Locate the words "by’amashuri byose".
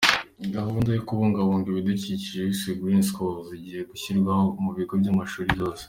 5.01-5.79